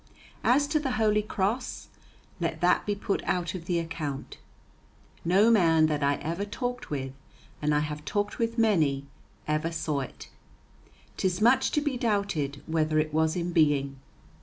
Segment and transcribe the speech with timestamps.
[0.43, 1.89] As to the Holy Cross,
[2.39, 4.39] let that be put out of the account.
[5.23, 7.13] No man that I ever talked with
[7.61, 9.05] and I have talked with many
[9.47, 10.29] ever saw it.
[11.17, 13.99] 'Tis much to be doubted whether it was in being.